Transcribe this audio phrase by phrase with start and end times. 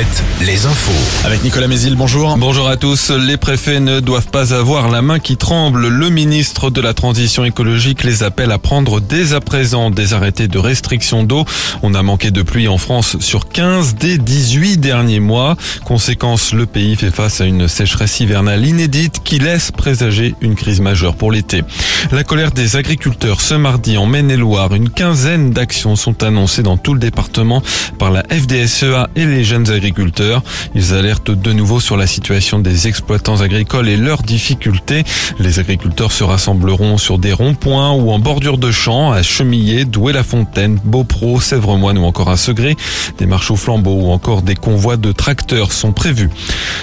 [0.00, 1.26] Alouette, les infos.
[1.26, 2.36] Avec Nicolas Mézil, bonjour.
[2.38, 3.10] Bonjour à tous.
[3.10, 5.88] Les préfets ne doivent pas avoir la main qui tremble.
[5.88, 10.48] Le ministre de la Transition écologique les appelle à prendre dès à présent des arrêtés
[10.48, 11.44] de restriction d'eau.
[11.82, 15.56] On a manqué de pluie en France sur 15 des 18 derniers mois.
[15.84, 20.80] Conséquence, le pays fait face à une sécheresse hivernale inédite qui laisse présager une crise
[20.80, 21.62] majeure pour l'été.
[22.10, 24.72] La colère des agriculteurs ce mardi en Maine-et-Loire.
[24.74, 27.62] Une quinzaine d'actions sont annoncées dans tout le département
[27.98, 29.89] par la FDSEA et les jeunes agriculteurs.
[30.74, 35.04] Ils alertent de nouveau sur la situation des exploitants agricoles et leurs difficultés.
[35.38, 40.78] Les agriculteurs se rassembleront sur des ronds-points ou en bordure de champs à Chemillé, Douai-la-Fontaine,
[40.84, 42.76] Beaupro, Sèvres-Moine ou encore à Segré.
[43.18, 46.30] Des marches au flambeau ou encore des convois de tracteurs sont prévus.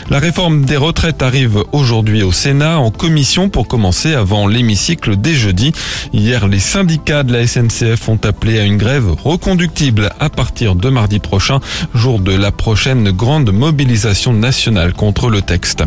[0.10, 5.34] La réforme des retraites arrive aujourd'hui au Sénat en commission pour commencer avant l'hémicycle dès
[5.34, 5.72] jeudi.
[6.14, 10.90] Hier, les syndicats de la SNCF ont appelé à une grève reconductible à partir de
[10.90, 11.60] mardi prochain,
[11.94, 15.84] jour de la prochaine grande mobilisation nationale contre le texte.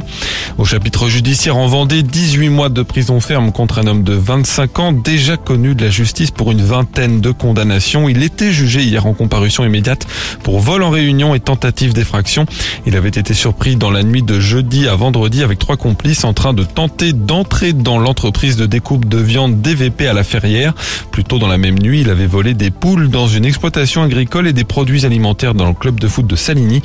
[0.59, 4.79] Au chapitre judiciaire en Vendée, 18 mois de prison ferme contre un homme de 25
[4.79, 8.09] ans déjà connu de la justice pour une vingtaine de condamnations.
[8.09, 10.07] Il était jugé hier en comparution immédiate
[10.43, 12.47] pour vol en réunion et tentative d'effraction.
[12.87, 16.33] Il avait été surpris dans la nuit de jeudi à vendredi avec trois complices en
[16.33, 20.75] train de tenter d'entrer dans l'entreprise de découpe de viande DVP à la Ferrière.
[21.11, 24.47] Plus tôt dans la même nuit, il avait volé des poules dans une exploitation agricole
[24.47, 26.83] et des produits alimentaires dans le club de foot de Saligny.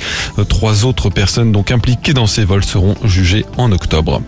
[0.49, 4.21] Trois autres personnes donc impliquées dans ces vols seront jugées en octobre.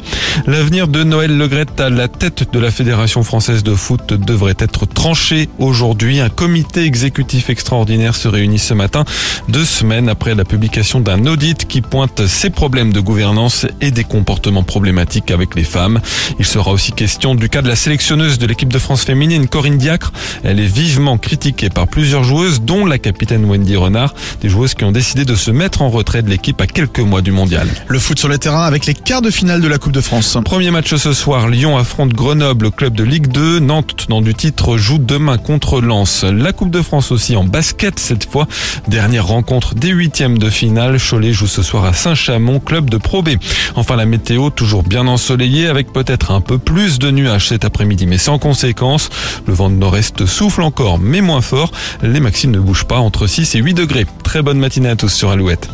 [0.46, 4.86] L'avenir de Noël Legrette à la tête de la Fédération française de foot devrait être
[4.86, 6.20] tranché aujourd'hui.
[6.20, 9.06] Un comité exécutif extraordinaire se réunit ce matin,
[9.50, 14.04] deux semaines après la publication d'un audit qui pointe ses problèmes de gouvernance et des
[14.04, 16.00] comportements problématiques avec les femmes.
[16.40, 19.78] Il sera aussi question du cas de la sélectionneuse de l'équipe de France féminine, Corinne
[19.78, 20.12] Diacre.
[20.44, 24.84] Elle est vivement critiquée par plusieurs joueuses, dont la capitaine Wendy Renard, des joueuses qui
[24.84, 27.68] ont décidé de se mettre en retrait de l'équipe à quelques mois du mondial.
[27.88, 30.38] Le foot sur le terrain avec les quarts de finale de la Coupe de France.
[30.44, 33.60] Premier match ce soir, Lyon affronte Grenoble, club de Ligue 2.
[33.60, 36.24] Nantes, tenant du titre, joue demain contre Lens.
[36.24, 38.48] La Coupe de France aussi en basket cette fois.
[38.88, 40.98] Dernière rencontre des huitièmes de finale.
[41.00, 43.30] Cholet joue ce soir à Saint-Chamond, club de Pro B.
[43.76, 48.06] Enfin la météo, toujours bien ensoleillée avec peut-être un peu plus de nuages cet après-midi,
[48.06, 49.10] mais sans conséquence.
[49.46, 51.72] Le vent de nord-est souffle encore, mais moins fort.
[52.04, 54.06] Les maximes ne bougent pas entre 6 et 8 degrés.
[54.24, 55.38] Très bonne matinée à tous sur Alouette.
[55.48, 55.67] Alouette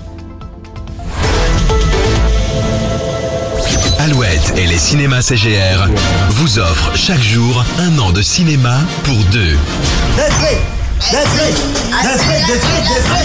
[4.58, 5.88] et les cinémas CGR
[6.30, 9.58] vous offrent chaque jour un an de cinéma pour deux.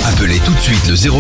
[0.05, 1.17] Appelez tout de suite le 0